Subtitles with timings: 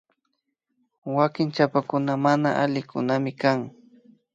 [1.13, 3.59] Wanki chapakuna mana alikunaminkan